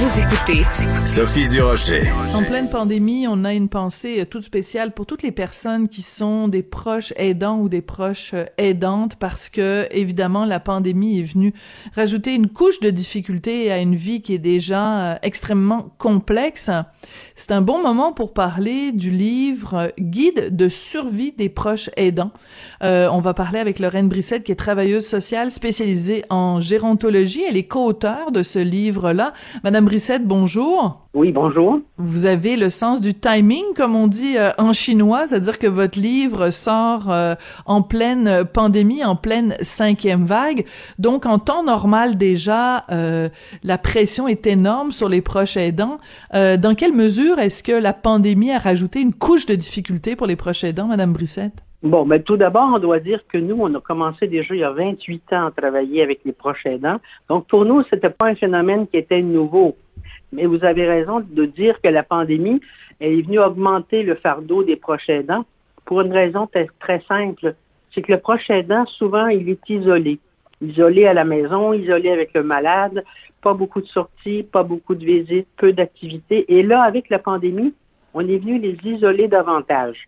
[0.00, 0.64] Vous écoutez
[1.04, 2.10] Sophie Durocher.
[2.34, 6.48] En pleine pandémie, on a une pensée toute spéciale pour toutes les personnes qui sont
[6.48, 11.52] des proches aidants ou des proches aidantes parce que, évidemment, la pandémie est venue
[11.94, 16.70] rajouter une couche de difficulté à une vie qui est déjà euh, extrêmement complexe.
[17.34, 22.30] C'est un bon moment pour parler du livre Guide de survie des proches aidants.
[22.82, 27.42] Euh, on va parler avec Lorraine Brissette, qui est travailleuse sociale spécialisée en gérontologie.
[27.46, 29.34] Elle est co-auteure de ce livre-là.
[29.62, 31.00] Madame Brissette, bonjour.
[31.14, 31.80] Oui, bonjour.
[31.98, 35.98] Vous avez le sens du timing, comme on dit euh, en chinois, c'est-à-dire que votre
[35.98, 37.34] livre sort euh,
[37.66, 40.64] en pleine pandémie, en pleine cinquième vague.
[41.00, 43.30] Donc, en temps normal déjà, euh,
[43.64, 45.98] la pression est énorme sur les proches aidants.
[46.32, 50.36] dans quelle mesure est-ce que la pandémie a rajouté une couche de difficulté pour les
[50.36, 51.64] proches aidants, Madame Brissette?
[51.82, 54.64] Bon, mais tout d'abord, on doit dire que nous, on a commencé déjà il y
[54.64, 57.00] a 28 ans à travailler avec les proches aidants.
[57.28, 59.76] Donc, pour nous, c'était pas un phénomène qui était nouveau.
[60.32, 62.60] Mais vous avez raison de dire que la pandémie
[63.00, 65.46] est venue augmenter le fardeau des proches aidants
[65.86, 66.46] pour une raison
[66.80, 67.54] très simple.
[67.92, 70.18] C'est que le proche aidant, souvent, il est isolé.
[70.60, 73.02] Isolé à la maison, isolé avec le malade,
[73.40, 76.44] pas beaucoup de sorties, pas beaucoup de visites, peu d'activités.
[76.54, 77.72] Et là, avec la pandémie,
[78.12, 80.06] on est venu les isoler davantage.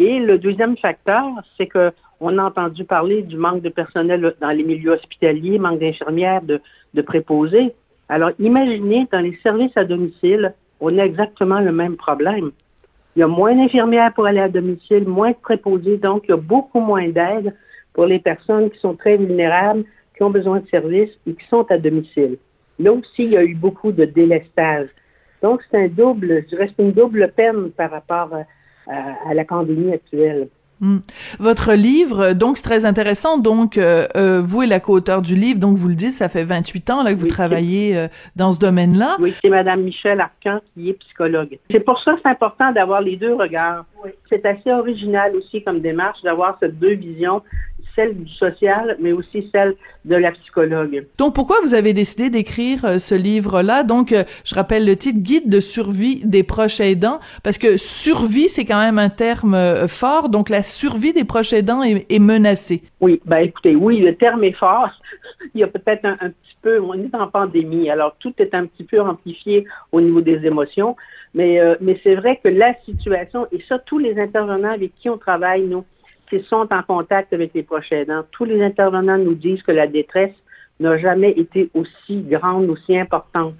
[0.00, 1.26] Et le deuxième facteur,
[1.58, 5.78] c'est que on a entendu parler du manque de personnel dans les milieux hospitaliers, manque
[5.78, 7.74] d'infirmières, de, préposés.
[8.08, 12.50] Alors, imaginez, dans les services à domicile, on a exactement le même problème.
[13.14, 16.34] Il y a moins d'infirmières pour aller à domicile, moins de préposés, donc il y
[16.34, 17.54] a beaucoup moins d'aide
[17.92, 19.84] pour les personnes qui sont très vulnérables,
[20.16, 22.38] qui ont besoin de services et qui sont à domicile.
[22.78, 24.88] Là aussi, il y a eu beaucoup de délestage.
[25.42, 28.44] Donc, c'est un double, je dirais, c'est une double peine par rapport à,
[28.90, 30.48] à la pandémie actuelle.
[30.80, 31.00] Hmm.
[31.38, 33.36] Votre livre, donc c'est très intéressant.
[33.36, 36.42] Donc, euh, euh, vous et la co-auteur du livre, donc vous le dites, ça fait
[36.42, 39.18] 28 ans là, que vous travaillez euh, dans ce domaine-là.
[39.20, 41.58] Oui, c'est Madame Michel Arcan qui est psychologue.
[41.70, 43.84] C'est pour ça que c'est important d'avoir les deux regards.
[44.02, 44.10] Oui.
[44.30, 47.42] C'est assez original aussi comme démarche d'avoir ces deux visions
[47.94, 51.06] celle du social, mais aussi celle de la psychologue.
[51.18, 53.82] Donc, pourquoi vous avez décidé d'écrire euh, ce livre-là?
[53.82, 58.48] Donc, euh, je rappelle le titre, Guide de survie des proches aidants, parce que survie,
[58.48, 62.18] c'est quand même un terme euh, fort, donc la survie des proches aidants est, est
[62.18, 62.82] menacée.
[63.00, 64.90] Oui, ben écoutez, oui, le terme est fort.
[65.54, 68.54] Il y a peut-être un, un petit peu, on est en pandémie, alors tout est
[68.54, 70.96] un petit peu amplifié au niveau des émotions,
[71.34, 75.08] mais, euh, mais c'est vrai que la situation, et ça, tous les intervenants avec qui
[75.08, 75.84] on travaille, nous,
[76.30, 79.88] qui sont en contact avec les proches aidants, tous les intervenants nous disent que la
[79.88, 80.34] détresse
[80.78, 83.56] n'a jamais été aussi grande, aussi importante.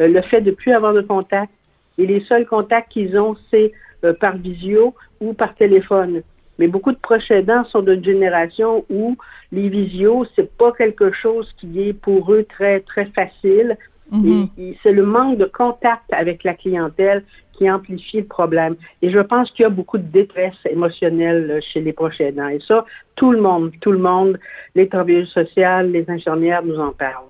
[0.00, 1.52] Euh, le fait de plus avoir de contact,
[1.98, 3.72] et les seuls contacts qu'ils ont, c'est
[4.04, 6.22] euh, par visio ou par téléphone.
[6.58, 9.16] Mais beaucoup de proches aidants sont d'une génération où
[9.52, 13.76] les visios, c'est pas quelque chose qui est pour eux très, très facile.
[14.10, 14.48] Mm -hmm.
[14.58, 17.20] Et, c'est le manque de contact avec la clientèle
[17.56, 18.76] qui amplifie le problème.
[19.02, 22.48] Et je pense qu'il y a beaucoup de détresse émotionnelle chez les proches aidants.
[22.48, 22.84] Et ça,
[23.16, 24.38] tout le monde, tout le monde,
[24.74, 27.24] les travailleurs sociaux, les infirmières nous en parlent.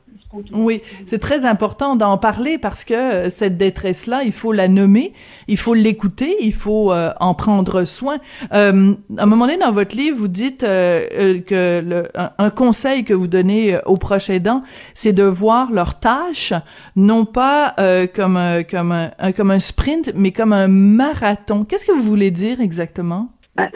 [0.53, 5.13] Oui, c'est très important d'en parler parce que euh, cette détresse-là, il faut la nommer,
[5.49, 8.19] il faut l'écouter, il faut euh, en prendre soin.
[8.53, 13.05] Euh, à un moment donné, dans votre livre, vous dites euh, que le, un, conseil
[13.05, 14.63] que vous donnez aux proches aidants,
[14.95, 16.53] c'est de voir leurs tâches
[16.97, 17.75] non pas
[18.15, 18.39] comme
[18.71, 21.65] comme un, comme un sprint, mais comme un marathon.
[21.65, 23.31] Qu'est-ce que vous voulez dire exactement?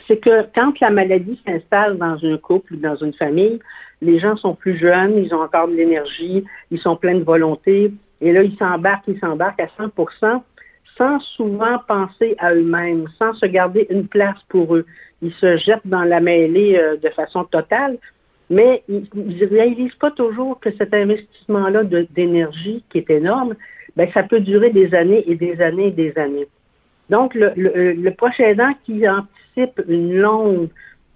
[0.06, 3.60] C'est que quand la maladie s'installe dans un couple ou dans une famille,
[4.02, 7.92] les gens sont plus jeunes, ils ont encore de l'énergie, ils sont pleins de volonté,
[8.20, 10.42] et là, ils s'embarquent, ils s'embarquent à 100%
[10.96, 14.84] sans souvent penser à eux-mêmes, sans se garder une place pour eux.
[15.22, 17.96] Ils se jettent dans la mêlée euh, de façon totale,
[18.50, 23.54] mais ils ne réalisent pas toujours que cet investissement-là d'énergie, qui est énorme,
[23.96, 26.48] ben, ça peut durer des années et des années et des années.
[27.10, 30.68] Donc, le, le, le prochain aidant qui anticipe une longue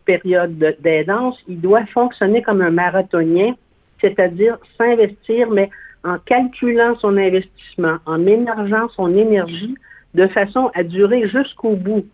[0.05, 3.55] période d'aidance, il doit fonctionner comme un marathonien,
[4.01, 5.71] c'est-à-dire s'investir, mais
[6.05, 9.75] en calculant son investissement, en ménageant son énergie
[10.15, 12.05] de façon à durer jusqu'au bout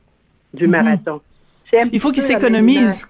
[0.54, 0.70] du mhm.
[0.70, 1.20] marathon.
[1.92, 3.04] Il faut qu'il s'économise.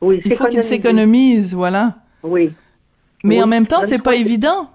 [0.00, 1.94] Oui, il faut qu'il s'économise, voilà.
[2.22, 2.52] Oui.
[3.24, 4.70] Mais en même temps, c'est pas évident.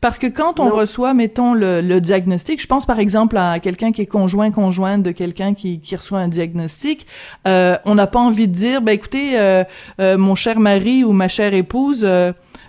[0.00, 4.02] Parce que quand on reçoit, mettons, le, diagnostic, je pense par exemple à quelqu'un qui
[4.02, 7.06] est conjoint, conjointe de quelqu'un qui, qui reçoit un diagnostic,
[7.46, 9.64] euh, on n'a pas envie de dire, ben écoutez, euh,
[10.00, 12.06] euh, mon cher mari ou ma chère épouse,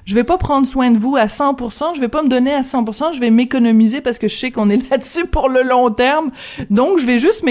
[0.10, 2.62] je vais pas prendre soin de vous à 100%, je vais pas me donner à
[2.62, 6.31] 100%, je vais m'économiser parce que je sais qu'on est là-dessus pour le long terme.
[6.72, 7.44] Donc je vais juste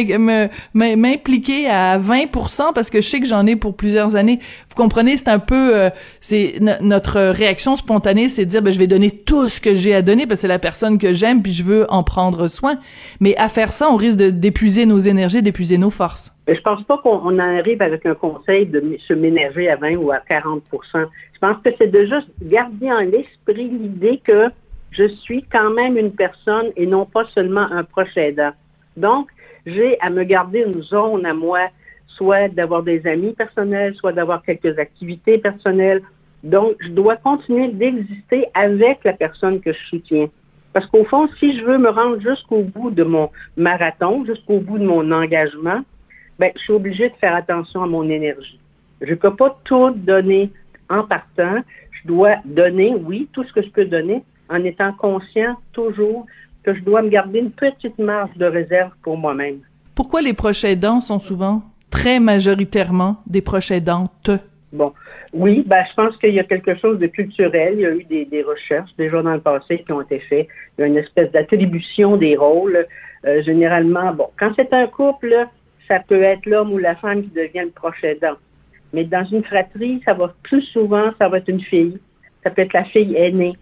[0.74, 4.40] m'impliquer à 20% parce que je sais que j'en ai pour plusieurs années.
[4.78, 5.90] Comprenez, c'est un peu euh,
[6.20, 9.92] c'est notre réaction spontanée, c'est de dire ben, je vais donner tout ce que j'ai
[9.92, 12.78] à donner parce que c'est la personne que j'aime puis je veux en prendre soin.
[13.19, 16.32] Mais à faire ça, on risque d'épuiser nos énergies, d'épuiser nos forces.
[16.46, 20.19] Je pense pas qu'on arrive avec un conseil de se ménager à 20 ou à
[20.19, 20.60] 40%
[20.92, 24.46] Je pense que c'est de juste garder en l'esprit l'idée que
[24.92, 28.52] je suis quand même une personne et non pas seulement un proche aidant.
[28.96, 29.26] Donc,
[29.66, 31.69] j'ai à me garder une zone à moi,
[32.08, 36.02] soit d'avoir des amis personnels, soit d'avoir quelques activités personnelles.
[36.43, 40.28] Donc, je dois continuer d'exister avec la personne que je soutiens.
[40.72, 44.78] Parce qu'au fond, si je veux me rendre jusqu'au bout de mon marathon, jusqu'au bout
[44.78, 45.81] de mon engagement,
[46.38, 48.58] ben, je suis obligée de faire attention à mon énergie.
[49.00, 50.50] Je ne peux pas tout donner
[50.88, 51.62] en partant.
[51.90, 56.26] Je dois donner, oui, tout ce que je peux donner, en étant conscient toujours
[56.62, 59.58] que je dois me garder une petite marge de réserve pour moi-même.
[59.94, 64.31] Pourquoi les proches aidants sont souvent, très majoritairement, des proches aidantes?
[64.73, 64.93] Bon,
[65.32, 67.75] oui, ben, je pense qu'il y a quelque chose de culturel.
[67.75, 70.49] Il y a eu des, recherches déjà dans le passé qui ont été faites.
[70.76, 72.87] Il y a une espèce d'attribution des rôles.
[73.26, 75.35] Euh, généralement, bon, quand c'est un couple,
[75.88, 78.37] ça peut être l'homme ou la femme qui devient le proche aidant.
[78.93, 81.99] Mais dans une fratrie, ça va plus souvent, ça va être une fille.
[82.44, 83.55] Ça peut être la fille aînée.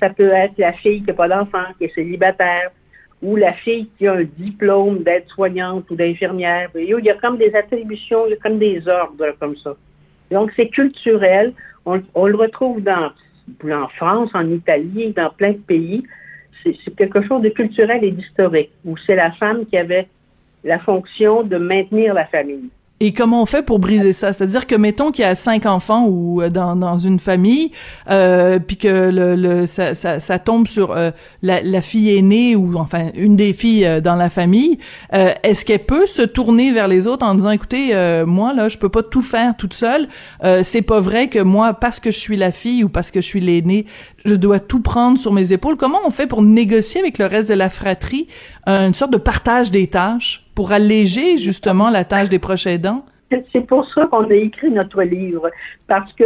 [0.00, 2.70] Ça peut être la fille qui n'a pas d'enfant, qui est célibataire,
[3.22, 6.70] ou la fille qui a un diplôme d'aide-soignante ou d'infirmière.
[6.74, 9.74] Il y a comme des attributions, il y a comme des ordres comme ça.
[10.30, 11.52] Donc, c'est culturel.
[11.84, 13.10] On, le retrouve dans,
[13.64, 16.04] en France, en Italie, dans plein de pays.
[16.62, 20.06] C'est quelque chose de culturel et d'historique, où c'est la femme qui avait
[20.64, 22.68] la fonction de maintenir la famille.
[23.00, 24.32] Et comment on fait pour briser ça?
[24.32, 27.70] C'est-à-dire que mettons qu'il y a cinq enfants ou euh, dans, dans une famille,
[28.10, 31.12] euh, puis que le, le ça, ça, tombe sur euh,
[31.42, 34.78] la, la, fille aînée ou enfin une des filles euh, dans la famille.
[35.12, 37.92] Est-ce qu'elle peut se tourner vers les autres en disant écoutez,
[38.26, 40.08] moi là, je peux pas tout faire toute seule.
[40.62, 43.26] c'est pas vrai que moi, parce que je suis la fille ou parce que je
[43.26, 43.86] suis l'aînée,
[44.24, 45.76] je dois tout prendre sur mes épaules?
[45.76, 48.28] Comment on fait pour négocier avec le reste de la fratrie
[48.66, 50.47] une sorte de partage des tâches?
[50.58, 53.04] Pour alléger justement la tâche des proches aidants?
[53.52, 55.48] C'est pour ça qu'on a écrit notre livre,
[55.86, 56.24] parce que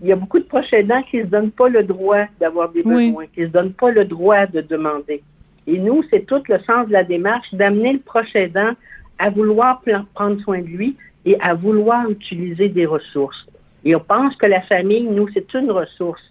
[0.00, 2.68] il y a beaucoup de proches aidants qui ne se donnent pas le droit d'avoir
[2.68, 5.20] des besoins, qui ne se donnent pas le droit de demander.
[5.66, 8.70] Et nous, c'est tout le sens de la démarche d'amener le proche aidant
[9.18, 9.82] à vouloir
[10.14, 13.44] prendre soin de lui et à vouloir utiliser des ressources.
[13.84, 16.22] Et on pense que la famille, nous, c'est une ressource.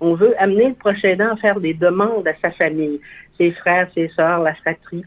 [0.00, 3.00] On veut amener le proche aidant à faire des demandes à sa famille,
[3.38, 5.04] ses frères, ses sœurs, la fratrie,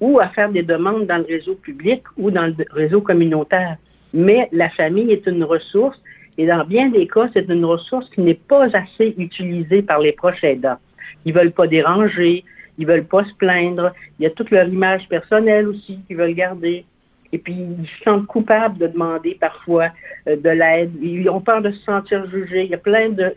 [0.00, 3.76] ou à faire des demandes dans le réseau public ou dans le réseau communautaire.
[4.12, 6.00] Mais la famille est une ressource
[6.38, 10.12] et dans bien des cas, c'est une ressource qui n'est pas assez utilisée par les
[10.12, 10.78] proches aidants.
[11.24, 12.44] Ils veulent pas déranger,
[12.78, 13.92] ils veulent pas se plaindre.
[14.18, 16.84] Il y a toute leur image personnelle aussi qu'ils veulent garder.
[17.32, 19.88] Et puis, ils se sentent coupables de demander parfois
[20.28, 20.92] euh, de l'aide.
[21.02, 22.64] Ils ont peur de se sentir jugés.
[22.64, 23.34] Il y a plein de,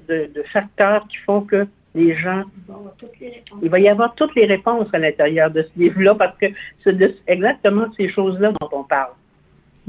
[0.51, 2.43] facteurs qui font que les gens.
[3.61, 6.47] Il va y avoir toutes les réponses à l'intérieur de ce livre-là parce que
[6.83, 9.11] c'est exactement ces choses-là dont on parle.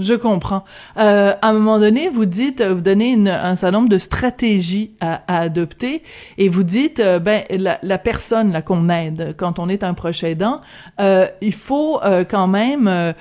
[0.00, 0.64] Je comprends.
[0.96, 5.20] Euh, à un moment donné, vous dites, vous donnez un certain nombre de stratégies à,
[5.40, 6.02] adopter
[6.38, 10.24] et vous dites, euh, ben la, personne là qu'on aide quand on est un proche
[10.24, 10.62] aidant,
[11.00, 13.14] euh, il faut euh, quand même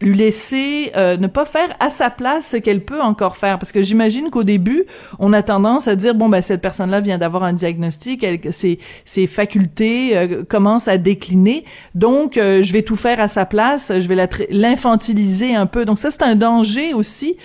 [0.00, 3.58] lui laisser euh, ne pas faire à sa place ce qu'elle peut encore faire.
[3.58, 4.84] Parce que j'imagine qu'au début
[5.18, 8.40] on a tendance à dire bon ben cette personne là vient d'avoir un diagnostic elle,
[8.52, 11.64] ses ses facultés euh, commencent à décliner.
[11.94, 15.86] Donc euh, je vais tout faire à sa place je vais l'infantiliser un peu.
[15.86, 17.36] Donc ça c'est un danger aussi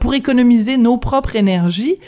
[0.00, 1.98] pour économiser nos propres énergies.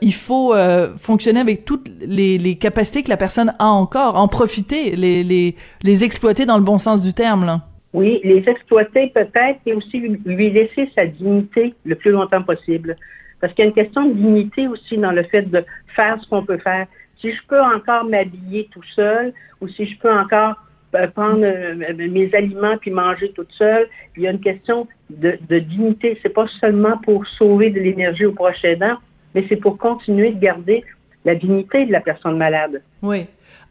[0.00, 0.54] Il faut
[0.96, 5.56] fonctionner avec toutes les, les capacités que la personne a encore en profiter les les
[5.82, 7.60] les exploiter dans le bon sens du terme là
[7.94, 12.96] oui, les exploiter peut-être et aussi lui laisser sa dignité le plus longtemps possible.
[13.40, 16.28] Parce qu'il y a une question de dignité aussi dans le fait de faire ce
[16.28, 16.86] qu'on peut faire.
[17.20, 20.56] Si je peux encore m'habiller tout seul ou si je peux encore
[20.96, 23.86] euh, prendre euh, mes aliments puis manger toute seule,
[24.16, 26.18] il y a une question de, de dignité.
[26.20, 28.96] C'est pas seulement pour sauver de l'énergie au prochain aidant,
[29.36, 30.84] mais c'est pour continuer de garder
[31.24, 32.82] la dignité de la personne malade.
[33.02, 33.26] Oui.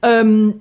[0.06, 0.51] Euh,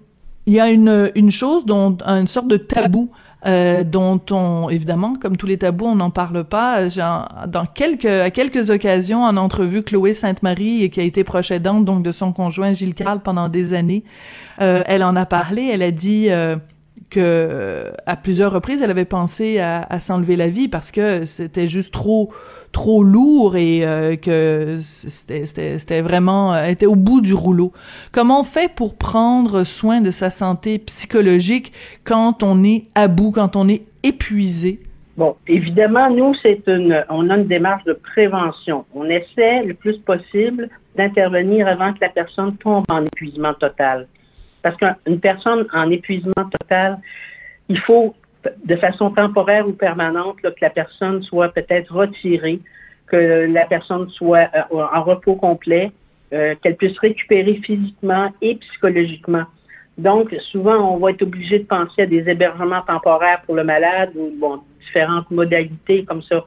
[0.47, 3.09] il y a une, une chose dont une sorte de tabou
[3.45, 6.89] euh, dont on, évidemment, comme tous les tabous, on n'en parle pas.
[6.89, 12.05] dans quelques, à quelques occasions, en entrevue, Chloé Sainte-Marie, qui a été proche aidante, donc
[12.05, 14.05] de son conjoint Gilles Carle pendant des années,
[14.61, 15.71] euh, elle en a parlé.
[15.73, 16.57] Elle a dit euh,
[17.13, 21.93] que à plusieurs reprises, elle avait pensé à, s'enlever la vie parce que c'était juste
[21.93, 22.33] trop
[22.73, 27.71] trop lourd et euh, que c'était vraiment euh, était au bout du rouleau.
[28.13, 31.73] Comment on fait pour prendre soin de sa santé psychologique
[32.05, 34.81] quand on est à bout, quand on est épuisé?
[35.19, 38.87] Bon, évidemment, nous, c'est une, on a une démarche de prévention.
[38.95, 44.07] On essaie le plus possible d'intervenir avant que la personne tombe en épuisement total.
[44.63, 46.99] Parce qu'une personne en épuisement total,
[47.69, 48.15] il faut
[48.65, 52.61] de façon temporaire ou permanente, que la personne soit peut-être retirée,
[53.07, 55.93] que la personne soit euh, en repos complet,
[56.33, 59.45] euh, qu'elle puisse récupérer physiquement et psychologiquement.
[59.99, 64.11] Donc, souvent, on va être obligé de penser à des hébergements temporaires pour le malade
[64.17, 64.33] ou
[64.81, 66.47] différentes modalités comme ça.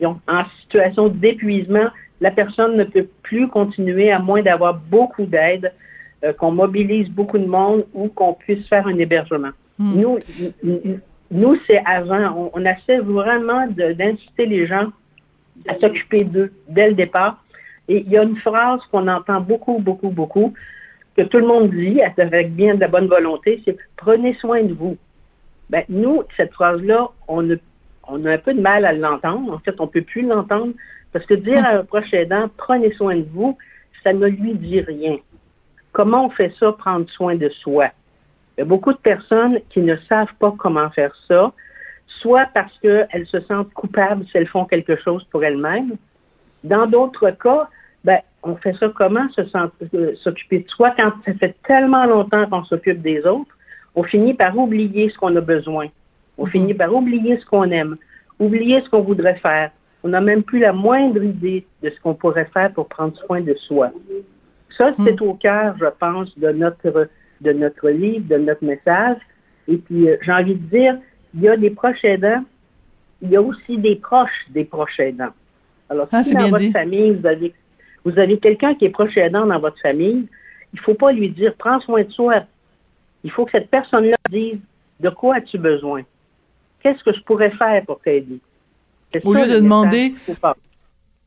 [0.00, 1.88] Donc, en situation d'épuisement,
[2.20, 5.72] la personne ne peut plus continuer à moins d'avoir beaucoup d'aide,
[6.22, 9.50] euh, qu'on mobilise beaucoup de monde ou qu'on puisse faire un hébergement.
[9.78, 10.00] Hmm.
[10.00, 10.18] Nous,
[11.30, 12.50] nous, c'est avant.
[12.54, 14.88] On, essaie vraiment d'inciter les gens
[15.68, 17.42] à s'occuper d'eux dès le départ.
[17.88, 20.54] Et il y a une phrase qu'on entend beaucoup, beaucoup, beaucoup,
[21.16, 24.72] que tout le monde dit avec bien de la bonne volonté, c'est prenez soin de
[24.72, 24.96] vous.
[25.70, 27.54] Ben, nous, cette phrase-là, on a,
[28.08, 29.52] on a un peu de mal à l'entendre.
[29.52, 30.72] En fait, on ne peut plus l'entendre
[31.12, 33.56] parce que dire à un proche aidant, prenez soin de vous,
[34.02, 35.16] ça ne lui dit rien.
[35.94, 37.86] Comment on fait ça, prendre soin de soi?
[38.56, 41.52] Il y a beaucoup de personnes qui ne savent pas comment faire ça,
[42.08, 45.94] soit parce qu'elles se sentent coupables si elles font quelque chose pour elles-mêmes.
[46.64, 47.68] Dans d'autres cas,
[48.02, 52.64] ben, on fait ça comment euh, s'occuper de soi quand ça fait tellement longtemps qu'on
[52.64, 53.56] s'occupe des autres,
[53.94, 55.86] on finit par oublier ce qu'on a besoin.
[56.38, 57.96] On finit par oublier ce qu'on aime,
[58.40, 59.70] oublier ce qu'on voudrait faire.
[60.02, 63.40] On n'a même plus la moindre idée de ce qu'on pourrait faire pour prendre soin
[63.40, 63.92] de soi.
[64.76, 65.28] Ça, c'est hmm.
[65.28, 67.08] au cœur, je pense, de notre
[67.40, 69.18] de notre livre, de notre message.
[69.68, 70.96] Et puis, euh, j'ai envie de dire,
[71.34, 72.44] il y a des proches aidants,
[73.22, 75.32] il y a aussi des proches des proches aidants.
[75.90, 77.54] Alors, ah, si dans votre famille, vous avez,
[78.04, 80.26] vous avez quelqu'un qui est proche aidant dans votre famille,
[80.72, 82.42] il ne faut pas lui dire, prends soin de soi.
[83.22, 84.58] Il faut que cette personne-là dise,
[85.00, 86.02] de quoi as-tu besoin?
[86.82, 88.38] Qu'est-ce que je pourrais faire pour t'aider?
[89.22, 90.14] Au lieu de demander,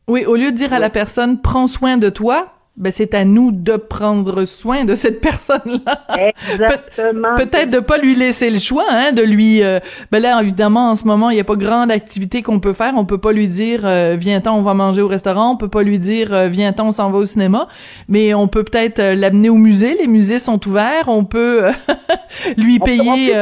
[0.07, 3.25] oui, au lieu de dire à la personne, prends soin de toi, ben c'est à
[3.25, 6.05] nous de prendre soin de cette personne-là.
[6.53, 7.35] Exactement.
[7.35, 9.63] Pe peut-être de pas lui laisser le choix, hein, de lui.
[9.63, 9.79] Euh,
[10.11, 12.93] ben là, évidemment, en ce moment, il n'y a pas grande activité qu'on peut faire.
[12.95, 15.51] On peut pas lui dire euh, viens-t'en, on va manger au restaurant.
[15.51, 17.67] On peut pas lui dire euh, viens-t'en, on s'en va au cinéma.
[18.09, 19.97] Mais on peut peut-être l'amener au musée.
[19.99, 21.05] Les musées sont ouverts.
[21.07, 21.63] On peut
[22.57, 23.33] lui payer.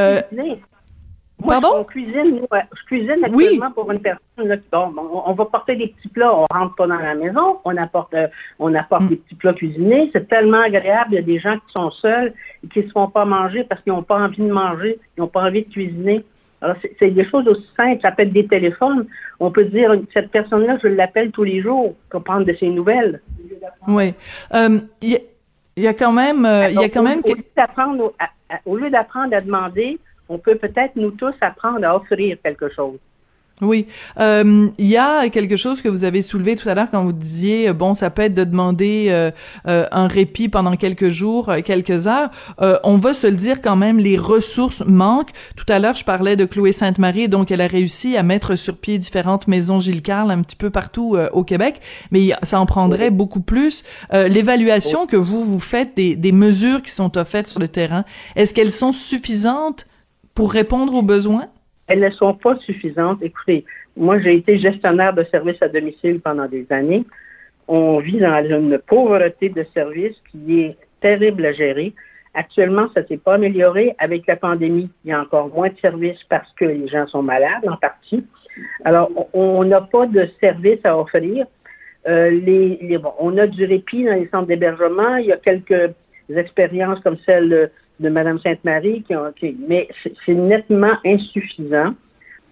[1.46, 1.70] Pardon?
[1.80, 4.62] on cuisine, je cuisine actuellement pour une personne.
[4.74, 8.28] on, va porter des petits plats, on rentre pas dans la maison, on apporte, euh,
[8.60, 9.08] on apporte mm.
[9.08, 10.10] des petits plats cuisinés.
[10.14, 11.10] C'est tellement agréable.
[11.12, 12.34] Il y a des gens qui sont seuls
[12.64, 15.22] et qui ne se font pas manger parce qu'ils n'ont pas envie de manger, ils
[15.22, 16.24] n'ont pas envie de cuisiner.
[16.62, 18.02] Alors, c'est des choses aussi simples.
[18.02, 19.06] Ça peut être des téléphones.
[19.40, 23.22] On peut dire, cette personne-là, je l'appelle tous les jours pour prendre de ses nouvelles.
[23.88, 24.14] Oui.
[24.54, 25.20] Euh, il
[25.78, 27.22] y, a quand même, euh, il y a quand même.
[28.66, 33.00] au lieu d'apprendre à demander, on peut peut-être nous tous apprendre à offrir quelque chose.
[33.62, 33.88] Oui,
[34.20, 37.14] euh, il y a quelque chose que vous avez soulevé tout à l'heure quand vous
[37.14, 39.32] disiez bon, ça peut être de demander euh,
[39.68, 42.32] euh, un répit pendant quelques jours, quelques heures.
[42.84, 45.32] on va se le dire quand même, les ressources manquent.
[45.56, 48.76] Tout à l'heure, je parlais de Chloé Sainte-Marie, donc elle a réussi à mettre sur
[48.76, 51.80] pied différentes maisons Gilles Carle un petit peu partout au Québec,
[52.12, 53.84] mais ça en prendrait beaucoup plus.
[54.12, 58.04] L'évaluation que vous vous faites des, des mesures qui sont offertes sur le terrain,
[58.36, 59.88] est-ce qu'elles sont suffisantes
[60.36, 61.48] pour répondre aux besoins?
[61.88, 63.20] elles ne sont pas suffisantes.
[63.22, 63.66] Écoutez,
[63.96, 67.06] moi, j'ai été gestionnaire de services à domicile pendant des années.
[67.68, 71.94] On vit dans une pauvreté de services qui est terrible à gérer.
[72.34, 73.96] Actuellement, ça ne s'est pas amélioré.
[73.98, 77.24] Avec la pandémie, il y a encore moins de services parce que les gens sont
[77.24, 78.26] malades en partie.
[78.84, 81.46] Alors, on n'a pas de services à offrir.
[82.08, 85.16] Euh, les, on a du répit dans les centres d'hébergement.
[85.16, 85.92] Il y a quelques
[86.30, 89.32] expériences comme celle de Mme Sainte-Marie, qui, ont,
[89.68, 89.88] mais
[90.26, 91.94] c'est nettement insuffisant.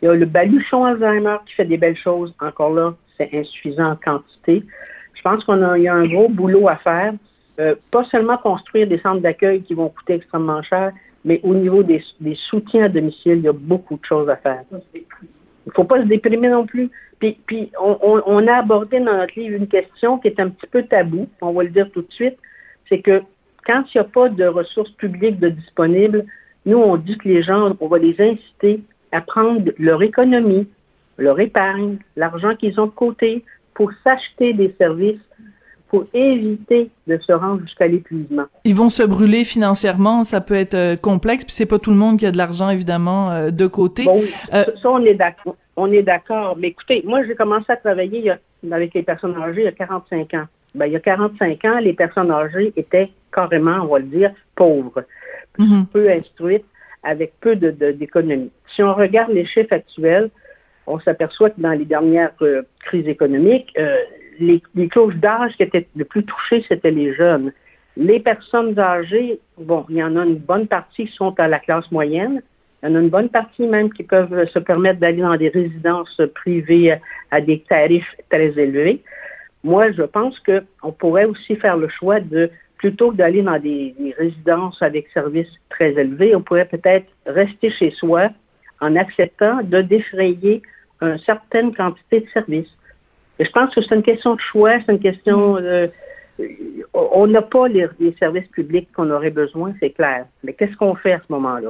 [0.01, 2.33] Il y a le baluchon Alzheimer qui fait des belles choses.
[2.39, 4.63] Encore là, c'est insuffisant en quantité.
[5.13, 7.13] Je pense qu'on a, y a un gros boulot à faire.
[7.59, 10.91] Euh, pas seulement construire des centres d'accueil qui vont coûter extrêmement cher,
[11.23, 12.03] mais au niveau des,
[12.49, 14.63] soutiens à domicile, il y a beaucoup de choses à faire.
[14.93, 15.03] Il
[15.67, 16.89] ne faut pas se déprimer non plus.
[17.19, 20.83] Puis, puis on, a abordé dans notre livre une question qui est un petit peu
[20.83, 22.37] tabou, on va le dire tout de suite,
[22.89, 23.21] c'est que
[23.65, 26.25] quand il n'y a pas de ressources publiques de disponibles,
[26.65, 30.67] nous, on dit que les gens, on va les inciter à prendre leur économie,
[31.17, 33.43] leur épargne, l'argent qu'ils ont de côté
[33.73, 35.19] pour s'acheter des services
[35.93, 38.45] pour éviter de se rendre jusqu'à l'épuisement.
[38.63, 41.97] Ils vont se brûler financièrement, ça peut être euh, complexe, puis c'est pas tout le
[41.97, 44.05] monde qui a de l'argent évidemment euh, de côté.
[44.05, 44.19] Bon,
[44.55, 45.55] euh, ça on est d'accord.
[45.75, 46.57] On est d'accord.
[46.57, 48.31] Mais écoutez, moi j'ai commencé à travailler
[48.71, 50.45] avec les personnes âgées il y a 45 ans.
[50.73, 54.31] Ben, il y a 45 ans, les personnes âgées étaient carrément, on va le dire,
[54.55, 55.03] pauvres,
[55.57, 55.85] mhm.
[55.91, 56.65] peu instruites,
[57.03, 58.51] avec peu d'économie.
[58.73, 60.29] si on regarde les chiffres actuels,
[60.87, 62.31] on s'aperçoit que dans les dernières
[62.79, 63.77] crises économiques,
[64.39, 67.51] les, les clauses d'âge qui étaient le plus touchées, c'était les jeunes.
[67.95, 71.59] Les personnes âgées, bon, il y en a une bonne partie qui sont à la
[71.59, 72.41] classe moyenne.
[72.81, 75.49] Il y en a une bonne partie même qui peuvent se permettre d'aller dans des
[75.49, 76.97] résidences privées
[77.31, 79.03] à des tarifs très élevés.
[79.63, 82.49] Moi, je pense qu'on pourrait aussi faire le choix de,
[82.83, 87.69] plutôt que d'aller dans des, des, résidences avec services très élevés, on pourrait peut-être rester
[87.69, 88.29] chez soi
[88.81, 90.61] en acceptant de défrayer
[91.01, 92.75] une certaine quantité de services
[93.39, 95.91] je pense que c'est une question de choix, c'est une question de...
[96.93, 97.87] On n'a pas les,
[98.17, 100.25] services publics qu'on aurait besoin, c'est clair.
[100.43, 101.69] Mais qu'est-ce qu'on fait à ce moment-là?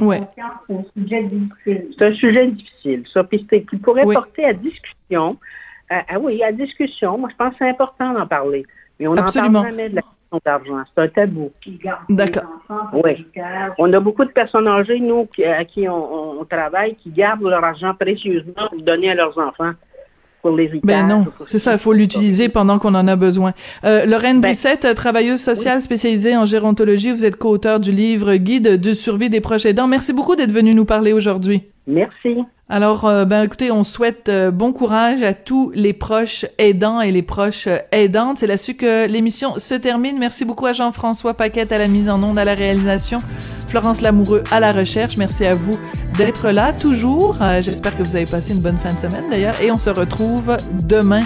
[0.00, 1.88] Ben, c'est un sujet difficile.
[1.96, 5.36] C'est un sujet difficile, ça, puis qui pourrait porter à discussion.
[5.90, 7.18] Ah oui, à discussion.
[7.18, 8.64] Moi, je pense que c'est important d'en parler.
[9.00, 10.82] Mais on n'en parle jamais de la question d'argent.
[10.94, 11.50] C'est un tabou.
[12.08, 12.44] D'accord.
[12.92, 13.26] Oui.
[13.78, 17.64] On a beaucoup de personnes âgées, nous, à qui on, on travaille, qui gardent leur
[17.64, 19.72] argent précieusement pour donner à leurs enfants
[20.42, 23.54] pour Ben non, c'est ça, il faut l'utiliser pendant qu'on en a besoin.
[23.84, 28.80] Euh, Lorraine ben, Brissette, travailleuse sociale spécialisée en gérontologie, vous êtes co-auteur du livre Guide
[28.80, 29.88] de survie des proches aidants.
[29.88, 31.62] Merci beaucoup d'être venu nous parler aujourd'hui.
[31.88, 32.44] Merci.
[32.68, 37.10] Alors, euh, ben écoutez, on souhaite euh, bon courage à tous les proches aidants et
[37.10, 38.38] les proches euh, aidantes.
[38.38, 40.18] C'est là-dessus que l'émission se termine.
[40.18, 43.16] Merci beaucoup à Jean-François Paquette à la mise en onde, à la réalisation,
[43.68, 45.16] Florence Lamoureux à la recherche.
[45.16, 45.78] Merci à vous
[46.18, 47.38] d'être là toujours.
[47.60, 49.58] J'espère que vous avez passé une bonne fin de semaine d'ailleurs.
[49.62, 50.54] Et on se retrouve
[50.86, 51.22] demain,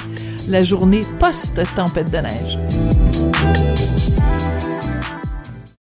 [0.48, 3.01] la journée post-tempête de neige.